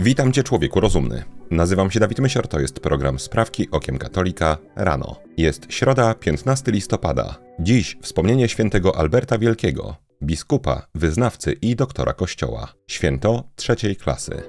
[0.00, 1.24] Witam Cię, człowieku rozumny.
[1.50, 5.16] Nazywam się Dawid Mysior, to jest program Sprawki Okiem Katolika rano.
[5.36, 7.38] Jest środa, 15 listopada.
[7.60, 12.72] Dziś wspomnienie świętego Alberta Wielkiego, biskupa, wyznawcy i doktora Kościoła.
[12.90, 14.42] Święto trzeciej klasy.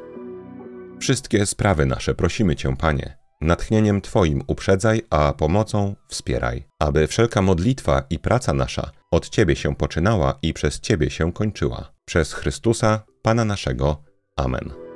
[0.99, 3.17] Wszystkie sprawy nasze prosimy Cię, Panie.
[3.41, 9.75] Natchnieniem Twoim uprzedzaj, a pomocą wspieraj, aby wszelka modlitwa i praca nasza od Ciebie się
[9.75, 11.91] poczynała i przez Ciebie się kończyła.
[12.05, 14.03] Przez Chrystusa, Pana naszego.
[14.35, 14.88] Amen.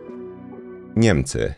[0.96, 1.54] Niemcy.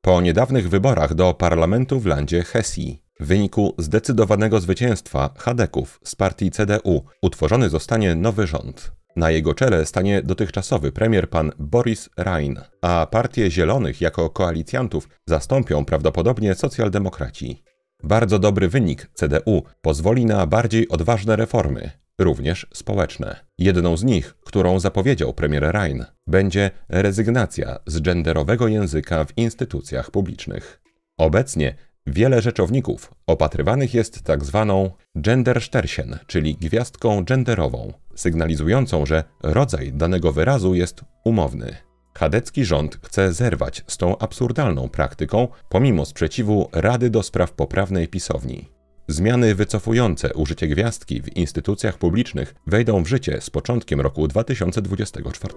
[0.00, 6.50] Po niedawnych wyborach do parlamentu w landzie Hesji, w wyniku zdecydowanego zwycięstwa Hadeków z partii
[6.50, 8.92] CDU, utworzony zostanie nowy rząd.
[9.16, 15.84] Na jego czele stanie dotychczasowy premier pan Boris Rhein, a partię Zielonych jako koalicjantów zastąpią
[15.84, 17.62] prawdopodobnie socjaldemokraci.
[18.02, 23.51] Bardzo dobry wynik CDU pozwoli na bardziej odważne reformy, również społeczne.
[23.62, 30.80] Jedną z nich, którą zapowiedział premier Rhein, będzie rezygnacja z genderowego języka w instytucjach publicznych.
[31.18, 31.74] Obecnie
[32.06, 40.74] wiele rzeczowników opatrywanych jest tak zwaną gendersternchen, czyli gwiazdką genderową, sygnalizującą, że rodzaj danego wyrazu
[40.74, 41.76] jest umowny.
[42.18, 48.71] Chadecki rząd chce zerwać z tą absurdalną praktyką, pomimo sprzeciwu Rady do Spraw Poprawnej Pisowni.
[49.08, 55.54] Zmiany wycofujące użycie gwiazdki w instytucjach publicznych wejdą w życie z początkiem roku 2024.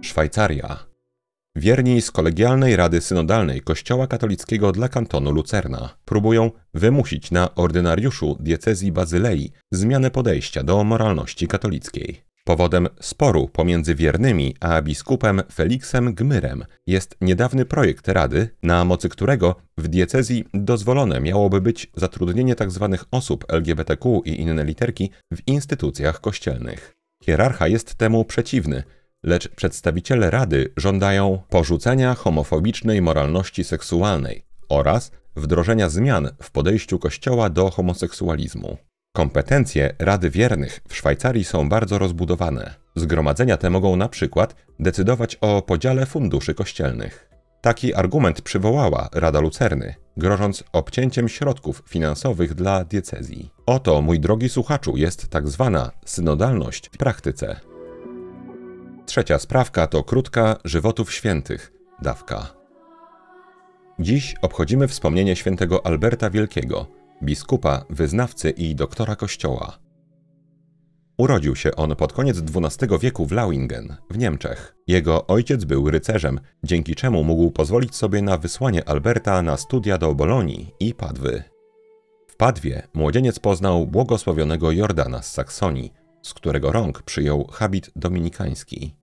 [0.00, 0.86] Szwajcaria.
[1.56, 8.92] Wierni z Kolegialnej Rady Synodalnej Kościoła Katolickiego dla kantonu Lucerna próbują wymusić na ordynariuszu diecezji
[8.92, 12.29] Bazylei zmianę podejścia do moralności katolickiej.
[12.50, 19.54] Powodem sporu pomiędzy wiernymi a biskupem Feliksem Gmyrem jest niedawny projekt Rady, na mocy którego
[19.78, 22.88] w diecezji dozwolone miałoby być zatrudnienie tzw.
[22.92, 26.96] Tak osób LGBTQ i inne literki w instytucjach kościelnych.
[27.24, 28.82] Hierarcha jest temu przeciwny,
[29.22, 37.70] lecz przedstawiciele Rady żądają porzucenia homofobicznej moralności seksualnej oraz wdrożenia zmian w podejściu Kościoła do
[37.70, 38.89] homoseksualizmu.
[39.20, 42.74] Kompetencje Rady Wiernych w Szwajcarii są bardzo rozbudowane.
[42.96, 47.30] Zgromadzenia te mogą na przykład decydować o podziale funduszy kościelnych.
[47.60, 53.50] Taki argument przywołała Rada Lucerny, grożąc obcięciem środków finansowych dla diecezji.
[53.66, 57.60] Oto, mój drogi słuchaczu, jest tak zwana synodalność w praktyce.
[59.06, 62.46] Trzecia sprawka to krótka żywotów świętych, dawka.
[63.98, 66.86] Dziś obchodzimy wspomnienie świętego Alberta Wielkiego–
[67.22, 69.78] biskupa, wyznawcy i doktora kościoła.
[71.20, 74.76] Urodził się on pod koniec XII wieku w Lauingen, w Niemczech.
[74.86, 80.14] Jego ojciec był rycerzem, dzięki czemu mógł pozwolić sobie na wysłanie Alberta na studia do
[80.14, 81.42] Bolonii i Padwy.
[82.26, 85.92] W Padwie młodzieniec poznał błogosławionego Jordana z Saksonii,
[86.22, 88.94] z którego rąk przyjął habit dominikański.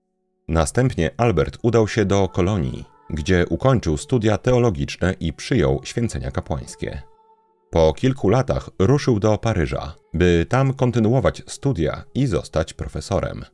[0.48, 7.02] Następnie Albert udał się do Kolonii, gdzie ukończył studia teologiczne i przyjął święcenia kapłańskie.
[7.70, 13.44] Po kilku latach ruszył do Paryża, by tam kontynuować studia i zostać profesorem.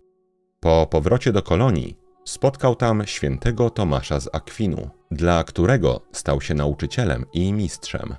[0.61, 7.25] Po powrocie do kolonii spotkał tam świętego Tomasza z Akwinu, dla którego stał się nauczycielem
[7.33, 8.15] i mistrzem.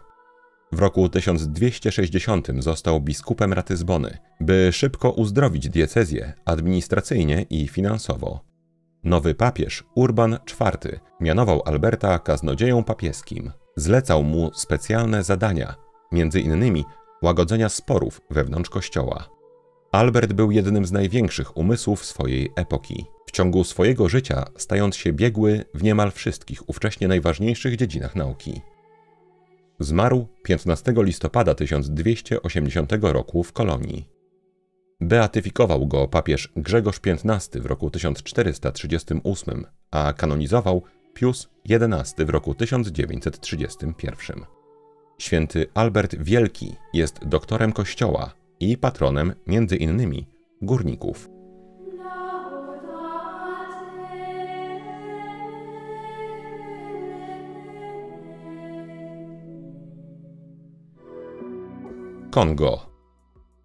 [0.71, 8.39] W roku 1260 został biskupem Ratyzbony, by szybko uzdrowić diecezję administracyjnie i finansowo.
[9.03, 13.51] Nowy papież Urban IV mianował Alberta kaznodzieją papieskim.
[13.77, 15.75] Zlecał mu specjalne zadania,
[16.15, 16.85] między innymi
[17.21, 19.29] łagodzenia sporów wewnątrz kościoła.
[19.91, 23.05] Albert był jednym z największych umysłów swojej epoki.
[23.27, 28.61] W ciągu swojego życia stając się biegły w niemal wszystkich ówcześnie najważniejszych dziedzinach nauki.
[29.79, 34.09] Zmarł 15 listopada 1280 roku w Kolonii.
[35.01, 40.83] Beatyfikował go papież Grzegorz XV w roku 1438, a kanonizował
[41.13, 44.54] Pius XI w roku 1931.
[45.17, 50.27] Święty Albert Wielki jest doktorem Kościoła i patronem między innymi
[50.61, 51.29] górników.
[62.31, 62.89] Kongo.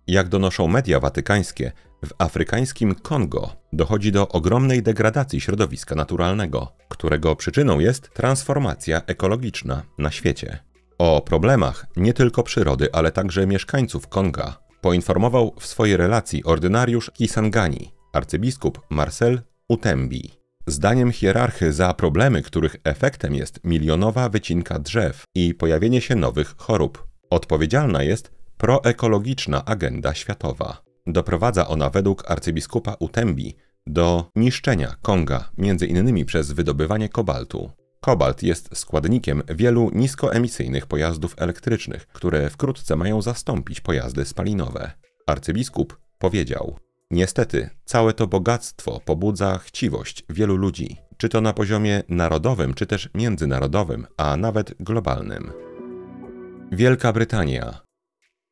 [0.07, 1.73] Jak donoszą media watykańskie,
[2.05, 10.11] w afrykańskim Kongo dochodzi do ogromnej degradacji środowiska naturalnego, którego przyczyną jest transformacja ekologiczna na
[10.11, 10.70] świecie.
[11.01, 17.93] O problemach nie tylko przyrody, ale także mieszkańców Konga poinformował w swojej relacji ordynariusz Kisangani,
[18.13, 20.31] arcybiskup Marcel Utembi.
[20.67, 27.07] Zdaniem hierarchy za problemy, których efektem jest milionowa wycinka drzew i pojawienie się nowych chorób,
[27.31, 30.83] odpowiedzialna jest proekologiczna agenda światowa.
[31.07, 33.57] Doprowadza ona według arcybiskupa Utembi
[33.87, 37.71] do niszczenia Konga, między innymi przez wydobywanie kobaltu.
[38.01, 44.93] Kobalt jest składnikiem wielu niskoemisyjnych pojazdów elektrycznych, które wkrótce mają zastąpić pojazdy spalinowe.
[45.27, 46.79] Arcybiskup powiedział:
[47.11, 53.09] Niestety, całe to bogactwo pobudza chciwość wielu ludzi, czy to na poziomie narodowym, czy też
[53.15, 55.53] międzynarodowym, a nawet globalnym.
[56.73, 57.81] Wielka Brytania.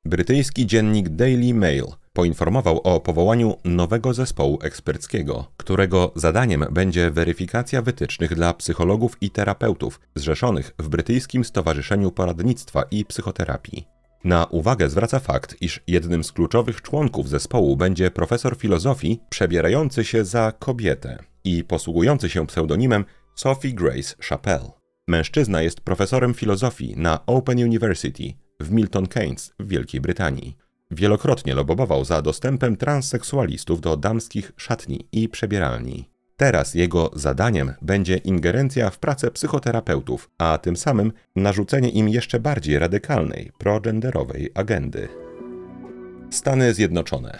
[0.04, 1.84] Brytyjski dziennik Daily Mail
[2.18, 10.00] poinformował o powołaniu nowego zespołu eksperckiego, którego zadaniem będzie weryfikacja wytycznych dla psychologów i terapeutów
[10.14, 13.86] zrzeszonych w Brytyjskim Stowarzyszeniu Poradnictwa i Psychoterapii.
[14.24, 20.24] Na uwagę zwraca fakt, iż jednym z kluczowych członków zespołu będzie profesor filozofii przebierający się
[20.24, 23.04] za kobietę i posługujący się pseudonimem
[23.34, 24.70] Sophie Grace Chappelle.
[25.08, 30.67] Mężczyzna jest profesorem filozofii na Open University w Milton Keynes w Wielkiej Brytanii.
[30.90, 36.10] Wielokrotnie lobował za dostępem transseksualistów do damskich szatni i przebieralni.
[36.36, 42.78] Teraz jego zadaniem będzie ingerencja w pracę psychoterapeutów, a tym samym narzucenie im jeszcze bardziej
[42.78, 45.08] radykalnej, progenderowej agendy.
[46.30, 47.38] Stany Zjednoczone.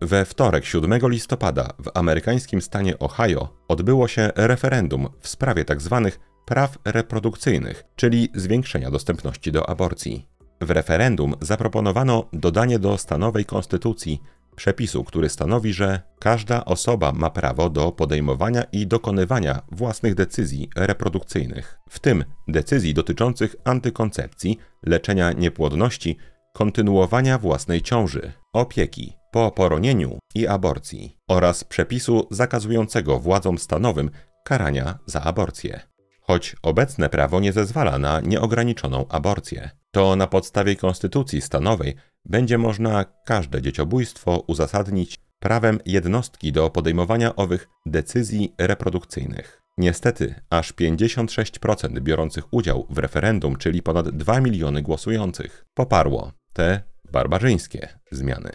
[0.00, 6.00] We wtorek 7 listopada w amerykańskim stanie Ohio odbyło się referendum w sprawie tzw.
[6.04, 10.29] Tak praw reprodukcyjnych, czyli zwiększenia dostępności do aborcji.
[10.60, 14.22] W referendum zaproponowano dodanie do stanowej konstytucji
[14.56, 21.78] przepisu, który stanowi, że każda osoba ma prawo do podejmowania i dokonywania własnych decyzji reprodukcyjnych,
[21.88, 26.16] w tym decyzji dotyczących antykoncepcji, leczenia niepłodności,
[26.52, 34.10] kontynuowania własnej ciąży, opieki po poronieniu i aborcji oraz przepisu zakazującego władzom stanowym
[34.44, 35.89] karania za aborcję.
[36.30, 41.94] Choć obecne prawo nie zezwala na nieograniczoną aborcję, to na podstawie konstytucji stanowej
[42.24, 49.62] będzie można każde dzieciobójstwo uzasadnić prawem jednostki do podejmowania owych decyzji reprodukcyjnych.
[49.78, 57.88] Niestety, aż 56% biorących udział w referendum, czyli ponad 2 miliony głosujących, poparło te barbarzyńskie
[58.10, 58.50] zmiany.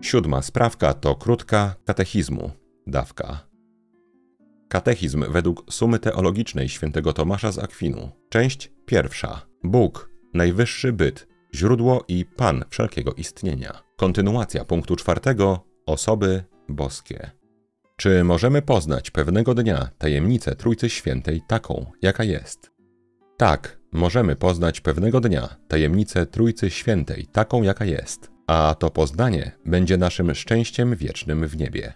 [0.00, 2.50] Siódma sprawka to krótka katechizmu,
[2.86, 3.47] dawka.
[4.68, 8.10] Katechizm według sumy teologicznej świętego Tomasza z Akwinu.
[8.28, 9.46] Część pierwsza.
[9.64, 13.82] Bóg, najwyższy byt, źródło i Pan wszelkiego istnienia.
[13.96, 15.64] Kontynuacja punktu czwartego.
[15.86, 17.30] Osoby boskie.
[17.96, 22.70] Czy możemy poznać pewnego dnia tajemnicę Trójcy Świętej taką, jaka jest?
[23.36, 29.96] Tak, możemy poznać pewnego dnia tajemnicę Trójcy Świętej taką, jaka jest, a to poznanie będzie
[29.96, 31.94] naszym szczęściem wiecznym w niebie.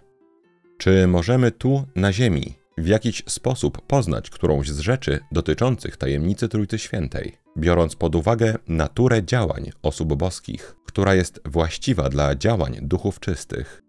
[0.77, 6.79] Czy możemy tu, na ziemi, w jakiś sposób poznać którąś z rzeczy dotyczących tajemnicy Trójcy
[6.79, 13.81] Świętej, biorąc pod uwagę naturę działań osób boskich, która jest właściwa dla działań duchów czystych.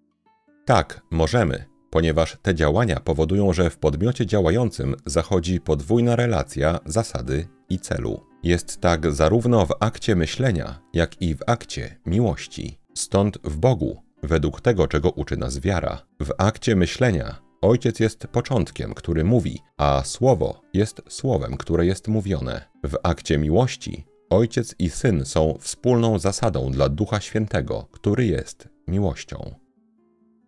[0.64, 7.78] Tak, możemy, ponieważ te działania powodują, że w podmiocie działającym zachodzi podwójna relacja zasady i
[7.78, 8.20] celu.
[8.42, 12.78] Jest tak zarówno w akcie myślenia, jak i w akcie miłości.
[12.94, 18.94] Stąd w Bogu, według tego, czego uczy nas wiara, w akcie myślenia Ojciec jest początkiem,
[18.94, 22.64] który mówi, a Słowo jest słowem, które jest mówione.
[22.82, 29.54] W akcie miłości Ojciec i Syn są wspólną zasadą dla Ducha Świętego, który jest miłością.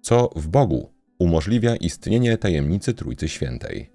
[0.03, 3.91] Co w Bogu umożliwia istnienie tajemnicy Trójcy Świętej.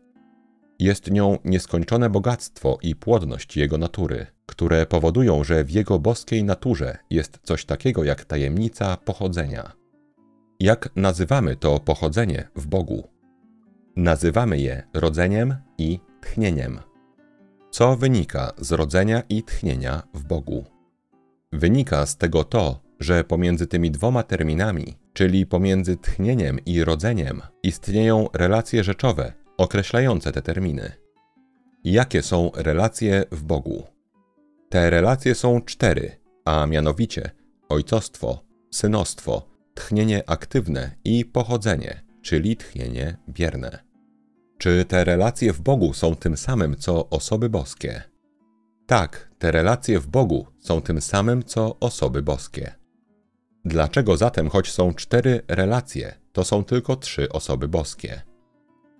[0.79, 6.97] Jest nią nieskończone bogactwo i płodność Jego natury, które powodują, że w Jego boskiej naturze
[7.09, 9.80] jest coś takiego jak tajemnica pochodzenia.
[10.61, 13.07] Jak nazywamy to pochodzenie w Bogu?
[13.95, 16.79] Nazywamy je rodzeniem i tchnieniem.
[17.71, 20.65] Co wynika z rodzenia i tchnienia w Bogu?
[21.53, 28.27] Wynika z tego to, że pomiędzy tymi dwoma terminami, czyli pomiędzy tchnieniem i rodzeniem, istnieją
[28.33, 30.91] relacje rzeczowe określające te terminy.
[31.83, 33.83] Jakie są relacje w Bogu?
[34.69, 36.11] Te relacje są cztery,
[36.45, 37.31] a mianowicie
[37.69, 43.83] ojcostwo, synostwo, tchnienie aktywne i pochodzenie, czyli tchnienie bierne.
[44.57, 48.03] Czy te relacje w Bogu są tym samym, co osoby boskie?
[48.87, 52.75] Tak, te relacje w Bogu są tym samym, co osoby boskie.
[53.65, 58.21] Dlaczego zatem, choć są cztery relacje, to są tylko trzy osoby boskie?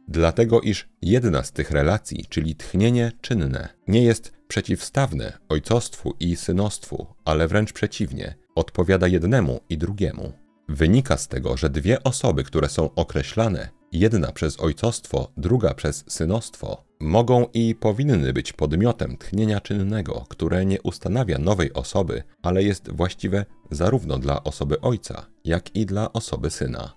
[0.08, 7.08] Dlatego, iż jedna z tych relacji, czyli tchnienie czynne, nie jest przeciwstawne ojcostwu i synostwu,
[7.25, 10.34] ale wręcz przeciwnie, odpowiada jednemu i drugiemu.
[10.74, 16.84] Wynika z tego, że dwie osoby, które są określane, jedna przez ojcostwo, druga przez synostwo,
[17.00, 23.46] mogą i powinny być podmiotem tchnienia czynnego, które nie ustanawia nowej osoby, ale jest właściwe
[23.72, 26.94] zarówno dla osoby ojca, jak i dla osoby syna.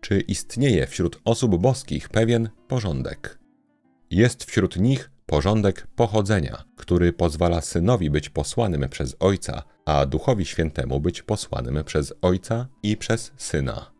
[0.00, 3.38] czy istnieje wśród osób boskich pewien porządek.
[4.10, 11.00] Jest wśród nich porządek pochodzenia, który pozwala synowi być posłanym przez ojca, a duchowi świętemu
[11.00, 13.90] być posłanym przez ojca i przez syna.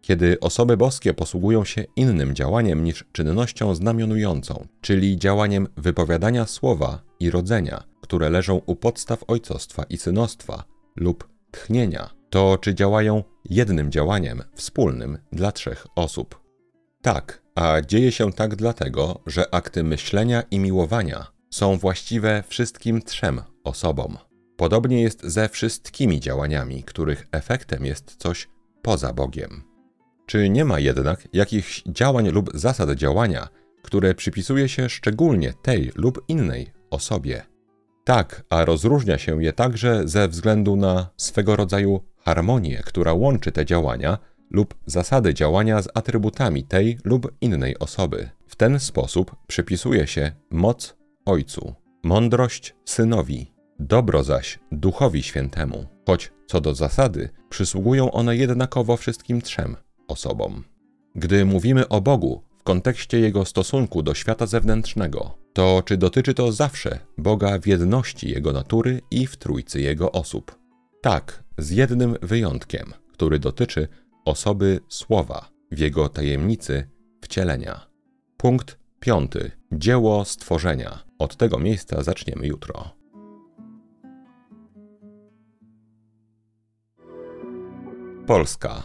[0.00, 7.30] Kiedy osoby boskie posługują się innym działaniem niż czynnością znamionującą, czyli działaniem wypowiadania słowa i
[7.30, 10.64] rodzenia, które leżą u podstaw ojcostwa i synostwa,
[10.96, 16.40] lub tchnienia, to czy działają jednym działaniem wspólnym dla trzech osób.
[17.02, 23.40] Tak, a dzieje się tak dlatego, że akty myślenia i miłowania są właściwe wszystkim trzem
[23.64, 24.31] osobom.
[24.62, 28.48] Podobnie jest ze wszystkimi działaniami, których efektem jest coś
[28.82, 29.62] poza Bogiem.
[30.26, 33.48] Czy nie ma jednak jakichś działań lub zasad działania,
[33.82, 37.42] które przypisuje się szczególnie tej lub innej osobie?
[38.04, 43.64] Tak, a rozróżnia się je także ze względu na swego rodzaju harmonię, która łączy te
[43.64, 44.18] działania
[44.50, 48.30] lub zasady działania z atrybutami tej lub innej osoby.
[48.46, 56.60] W ten sposób przypisuje się moc Ojcu, mądrość Synowi, dobro zaś Duchowi Świętemu, choć co
[56.60, 59.76] do zasady przysługują one jednakowo wszystkim trzem
[60.08, 60.64] osobom.
[61.14, 66.52] Gdy mówimy o Bogu w kontekście Jego stosunku do świata zewnętrznego, to czy dotyczy to
[66.52, 70.58] zawsze Boga w jedności Jego natury i w trójcy Jego osób?
[71.00, 73.88] Tak, z jednym wyjątkiem, który dotyczy
[74.24, 76.88] osoby Słowa w Jego tajemnicy
[77.22, 77.86] wcielenia.
[78.36, 79.50] Punkt piąty.
[79.72, 80.98] Dzieło stworzenia.
[81.18, 83.01] Od tego miejsca zaczniemy jutro.
[88.26, 88.82] Polska.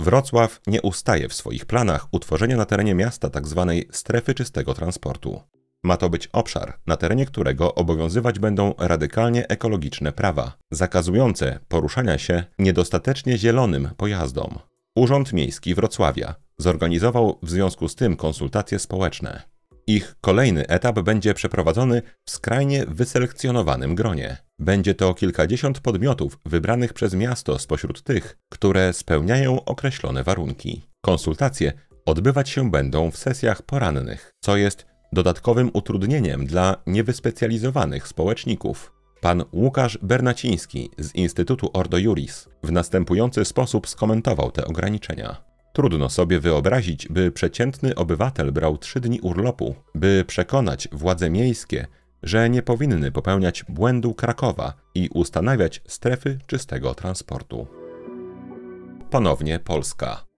[0.00, 3.72] Wrocław nie ustaje w swoich planach utworzenia na terenie miasta tzw.
[3.84, 5.40] Tak strefy czystego transportu.
[5.84, 12.44] Ma to być obszar, na terenie którego obowiązywać będą radykalnie ekologiczne prawa, zakazujące poruszania się
[12.58, 14.58] niedostatecznie zielonym pojazdom.
[14.96, 19.42] Urząd Miejski Wrocławia zorganizował w związku z tym konsultacje społeczne.
[19.92, 24.36] Ich kolejny etap będzie przeprowadzony w skrajnie wyselekcjonowanym gronie.
[24.58, 30.82] Będzie to kilkadziesiąt podmiotów wybranych przez miasto spośród tych, które spełniają określone warunki.
[31.04, 31.72] Konsultacje
[32.06, 38.92] odbywać się będą w sesjach porannych, co jest dodatkowym utrudnieniem dla niewyspecjalizowanych społeczników.
[39.20, 45.49] Pan Łukasz Bernaciński z Instytutu Ordo Juris w następujący sposób skomentował te ograniczenia.
[45.72, 51.86] Trudno sobie wyobrazić, by przeciętny obywatel brał trzy dni urlopu, by przekonać władze miejskie,
[52.22, 57.66] że nie powinny popełniać błędu Krakowa i ustanawiać strefy czystego transportu.
[59.10, 60.30] Ponownie Polska.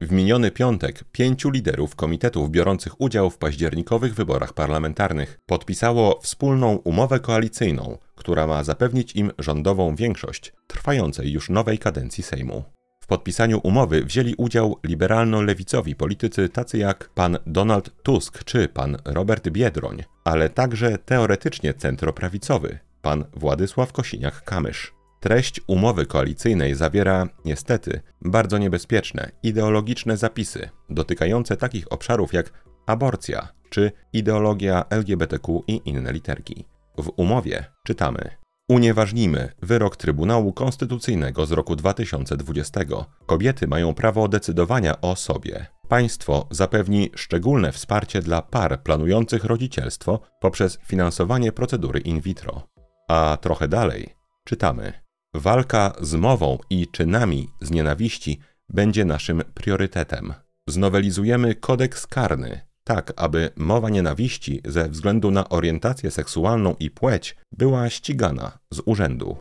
[0.00, 7.20] W miniony piątek pięciu liderów komitetów biorących udział w październikowych wyborach parlamentarnych podpisało wspólną umowę
[7.20, 12.64] koalicyjną, która ma zapewnić im rządową większość trwającej już nowej kadencji Sejmu.
[13.10, 20.02] Podpisaniu umowy wzięli udział liberalno-lewicowi politycy tacy jak pan Donald Tusk czy pan Robert Biedroń,
[20.24, 24.92] ale także teoretycznie centroprawicowy pan Władysław Kosiniak-Kamysz.
[25.20, 32.52] Treść umowy koalicyjnej zawiera, niestety, bardzo niebezpieczne, ideologiczne zapisy dotykające takich obszarów jak
[32.86, 36.64] aborcja czy ideologia LGBTQ i inne literki.
[36.98, 38.39] W umowie czytamy:
[38.70, 42.80] Unieważnimy wyrok Trybunału Konstytucyjnego z roku 2020.
[43.26, 45.66] Kobiety mają prawo decydowania o sobie.
[45.88, 52.62] Państwo zapewni szczególne wsparcie dla par planujących rodzicielstwo poprzez finansowanie procedury in vitro.
[53.08, 54.92] A trochę dalej czytamy:
[55.34, 60.34] Walka z mową i czynami z nienawiści będzie naszym priorytetem.
[60.66, 62.60] Znowelizujemy kodeks karny,
[62.90, 69.36] tak aby mowa nienawiści ze względu na orientację seksualną i płeć była ścigana z urzędu.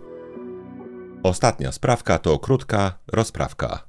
[1.23, 3.87] Ostatnia sprawka to krótka rozprawka.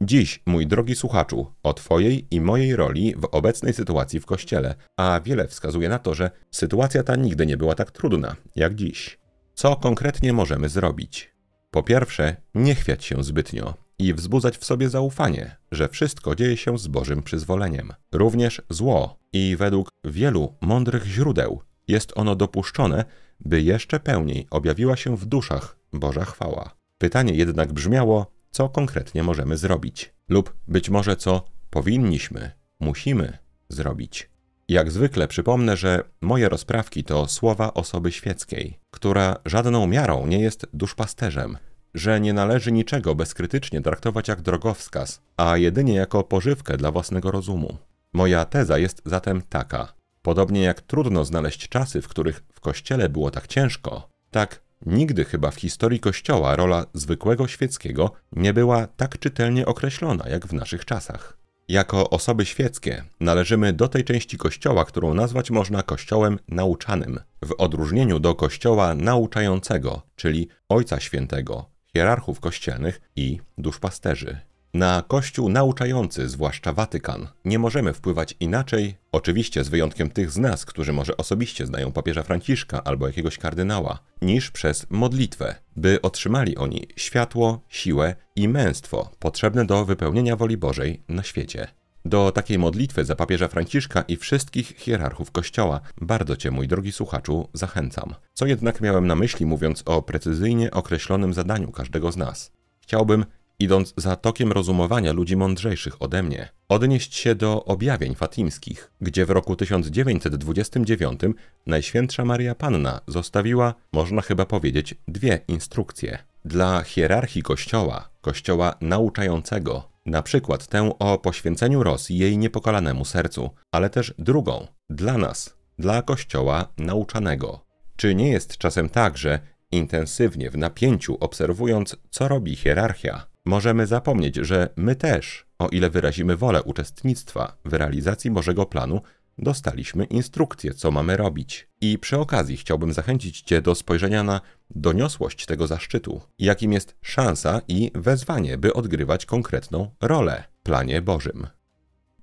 [0.00, 5.20] Dziś, mój drogi słuchaczu, o Twojej i mojej roli w obecnej sytuacji w kościele, a
[5.24, 9.18] wiele wskazuje na to, że sytuacja ta nigdy nie była tak trudna jak dziś.
[9.54, 11.34] Co konkretnie możemy zrobić?
[11.70, 16.78] Po pierwsze, nie chwiać się zbytnio i wzbudzać w sobie zaufanie, że wszystko dzieje się
[16.78, 17.92] z Bożym przyzwoleniem.
[18.12, 23.04] Również zło i według wielu mądrych źródeł jest ono dopuszczone,
[23.40, 26.74] by jeszcze pełniej objawiła się w duszach Boża chwała.
[26.98, 34.30] Pytanie jednak brzmiało, co konkretnie możemy zrobić, lub być może co powinniśmy, musimy zrobić.
[34.68, 40.66] Jak zwykle przypomnę, że moje rozprawki to słowa osoby świeckiej, która żadną miarą nie jest
[40.72, 41.56] duszpasterzem,
[41.94, 47.76] że nie należy niczego bezkrytycznie traktować jak drogowskaz, a jedynie jako pożywkę dla własnego rozumu.
[48.12, 53.30] Moja teza jest zatem taka: podobnie jak trudno znaleźć czasy, w których w kościele było
[53.30, 59.66] tak ciężko, tak Nigdy chyba w historii Kościoła rola zwykłego świeckiego nie była tak czytelnie
[59.66, 61.38] określona jak w naszych czasach.
[61.68, 68.18] Jako osoby świeckie należymy do tej części Kościoła, którą nazwać można Kościołem nauczanym, w odróżnieniu
[68.18, 74.38] do Kościoła nauczającego, czyli Ojca Świętego, hierarchów kościelnych i duszpasterzy.
[74.74, 80.64] Na Kościół nauczający, zwłaszcza Watykan, nie możemy wpływać inaczej, oczywiście z wyjątkiem tych z nas,
[80.64, 86.86] którzy może osobiście znają papieża Franciszka albo jakiegoś kardynała, niż przez modlitwę, by otrzymali oni
[86.96, 91.68] światło, siłę i męstwo potrzebne do wypełnienia woli Bożej na świecie.
[92.06, 97.48] Do takiej modlitwy za papieża Franciszka i wszystkich hierarchów Kościoła bardzo Cię, mój drogi słuchaczu,
[97.52, 98.14] zachęcam.
[98.32, 102.52] Co jednak miałem na myśli, mówiąc o precyzyjnie określonym zadaniu każdego z nas?
[102.80, 103.24] Chciałbym,
[103.58, 109.30] idąc za tokiem rozumowania ludzi mądrzejszych ode mnie, odnieść się do objawień fatimskich, gdzie w
[109.30, 111.20] roku 1929
[111.66, 116.18] Najświętsza Maria Panna zostawiła, można chyba powiedzieć, dwie instrukcje.
[116.44, 123.90] Dla hierarchii Kościoła, Kościoła nauczającego, na przykład tę o poświęceniu Rosji jej niepokalanemu sercu, ale
[123.90, 127.64] też drugą, dla nas, dla Kościoła nauczanego.
[127.96, 129.38] Czy nie jest czasem tak, że
[129.72, 136.36] intensywnie w napięciu obserwując, co robi hierarchia, możemy zapomnieć, że my też, o ile wyrazimy
[136.36, 139.00] wolę uczestnictwa w realizacji Bożego planu,
[139.38, 141.68] dostaliśmy instrukcję, co mamy robić.
[141.80, 147.60] I przy okazji chciałbym zachęcić Cię do spojrzenia na doniosłość tego zaszczytu, jakim jest szansa
[147.68, 151.46] i wezwanie, by odgrywać konkretną rolę w planie Bożym.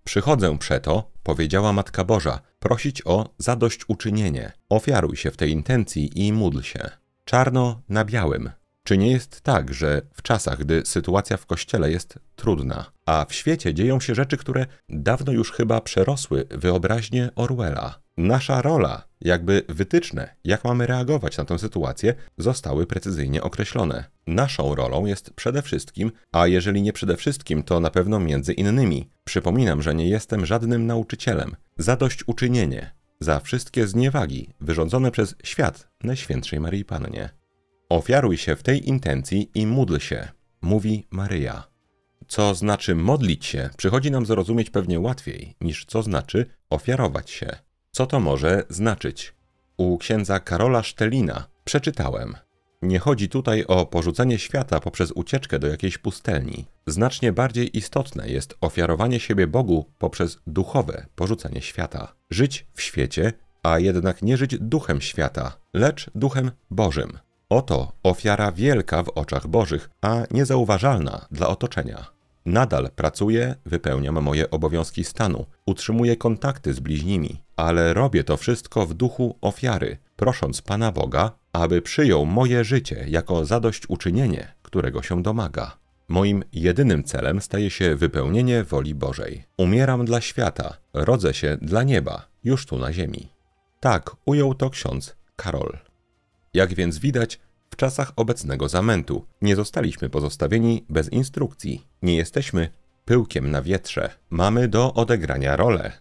[0.04, 4.52] Przychodzę przeto, powiedziała Matka Boża, prosić o zadośćuczynienie.
[4.70, 6.90] Ofiaruj się w tej intencji i módl się.
[7.26, 8.52] Czarno na białym,
[8.84, 13.34] czy nie jest tak, że w czasach, gdy sytuacja w kościele jest trudna, a w
[13.34, 20.36] świecie dzieją się rzeczy, które dawno już chyba przerosły wyobraźnię Orwella, nasza rola, jakby wytyczne,
[20.44, 24.06] jak mamy reagować na tę sytuację, zostały precyzyjnie określone.
[24.28, 29.10] Naszą rolą jest przede wszystkim, a jeżeli nie przede wszystkim, to na pewno między innymi.
[29.24, 31.56] Przypominam, że nie jestem żadnym nauczycielem.
[31.78, 37.30] Zadośćuczynienie za wszystkie zniewagi wyrządzone przez świat Najświętszej Maryi Pannie.
[37.90, 40.28] Ofiaruj się w tej intencji i módl się,
[40.62, 41.71] mówi Maryja.
[42.32, 47.56] Co znaczy modlić się, przychodzi nam zrozumieć pewnie łatwiej niż co znaczy ofiarować się.
[47.92, 49.34] Co to może znaczyć?
[49.78, 52.36] U księdza Karola Sztelina przeczytałem.
[52.82, 56.66] Nie chodzi tutaj o porzucenie świata poprzez ucieczkę do jakiejś pustelni.
[56.88, 62.14] Znacznie bardziej istotne jest ofiarowanie siebie Bogu poprzez duchowe porzucenie świata.
[62.30, 67.20] Żyć w świecie, a jednak nie żyć duchem świata, lecz duchem Bożym.
[67.50, 72.21] Oto ofiara wielka w oczach Bożych, a niezauważalna dla otoczenia.
[72.46, 78.94] Nadal pracuję, wypełniam moje obowiązki stanu, utrzymuję kontakty z bliźnimi, ale robię to wszystko w
[78.94, 85.78] duchu ofiary, prosząc Pana Boga, aby przyjął moje życie jako zadośćuczynienie, którego się domaga.
[86.08, 89.44] Moim jedynym celem staje się wypełnienie woli Bożej.
[89.58, 93.30] Umieram dla świata, rodzę się dla nieba, już tu na ziemi.
[93.80, 95.78] Tak ujął to ksiądz Karol.
[96.54, 97.40] Jak więc widać,
[97.72, 101.88] w czasach obecnego zamętu nie zostaliśmy pozostawieni bez instrukcji.
[102.02, 102.70] Nie jesteśmy
[103.06, 104.10] pyłkiem na wietrze.
[104.30, 105.92] Mamy do odegrania rolę.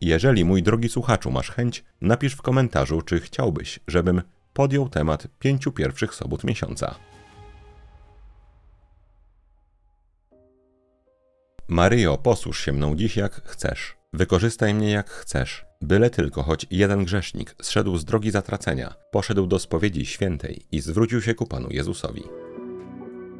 [0.00, 5.72] Jeżeli, mój drogi słuchaczu, masz chęć, napisz w komentarzu, czy chciałbyś, żebym podjął temat pięciu
[5.72, 6.94] pierwszych sobot miesiąca.
[11.68, 13.96] Maryjo, posłuż się mną dziś jak chcesz.
[14.12, 15.65] Wykorzystaj mnie jak chcesz.
[15.82, 21.22] Byle tylko choć jeden grzesznik zszedł z drogi zatracenia, poszedł do spowiedzi świętej i zwrócił
[21.22, 22.22] się ku Panu Jezusowi.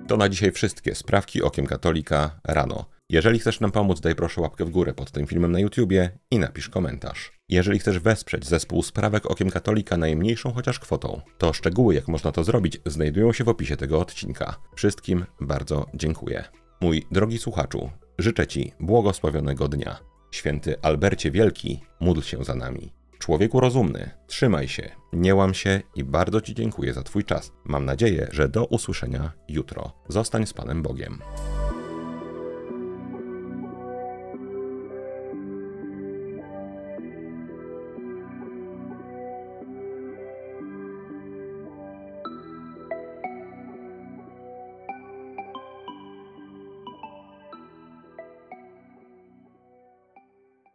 [0.09, 2.85] To na dzisiaj wszystkie sprawki okiem katolika rano.
[3.11, 6.39] Jeżeli chcesz nam pomóc, daj proszę łapkę w górę pod tym filmem na YouTubie i
[6.39, 7.33] napisz komentarz.
[7.49, 12.45] Jeżeli chcesz wesprzeć zespół Sprawek Okiem Katolika najmniejszą chociaż kwotą, to szczegóły jak można to
[12.45, 14.57] zrobić znajdują się w opisie tego odcinka.
[14.77, 16.45] Wszystkim bardzo dziękuję.
[16.81, 20.16] Mój drogi słuchaczu, życzę Ci błogosławionego dnia.
[20.31, 22.93] Święty Albercie Wielki, módl się za nami.
[23.19, 27.53] Człowieku rozumny, trzymaj się, nie łam się i bardzo Ci dziękuję za Twój czas.
[27.65, 29.93] Mam nadzieję, że do usłyszenia jutro.
[30.09, 31.19] Zostań z Panem Bogiem.